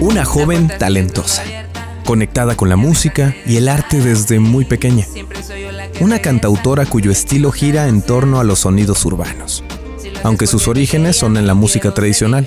[0.00, 1.42] Una joven talentosa,
[2.04, 5.06] conectada con la música y el arte desde muy pequeña.
[6.00, 9.64] Una cantautora cuyo estilo gira en torno a los sonidos urbanos,
[10.22, 12.46] aunque sus orígenes son en la música tradicional.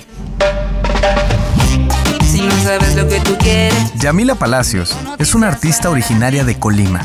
[2.68, 7.00] Si no sabes lo que tú quieres, Yamila Palacios es una artista originaria de Colima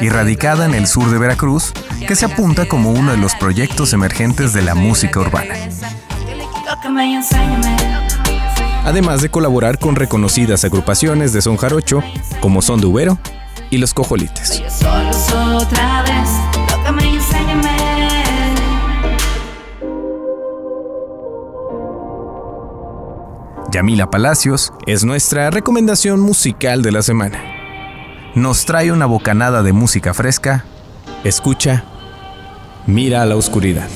[0.00, 1.72] y radicada en el sur de Veracruz,
[2.06, 5.56] que se apunta como uno de los proyectos emergentes de la música urbana.
[8.84, 12.00] además de colaborar con reconocidas agrupaciones de son jarocho
[12.40, 13.18] como Son de Ubero
[13.70, 14.62] y Los Cojolites.
[23.70, 27.38] Yamila Palacios es nuestra recomendación musical de la semana.
[28.34, 30.64] Nos trae una bocanada de música fresca.
[31.22, 31.84] Escucha,
[32.86, 33.88] mira a la oscuridad.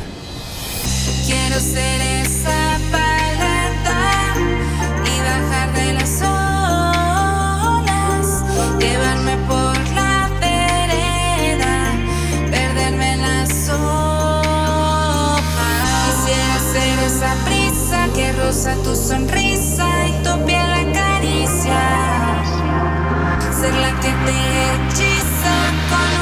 [17.05, 21.81] Esa brisa que roza tu sonrisa y tu piel acaricia,
[23.61, 26.22] ser la que te hechiza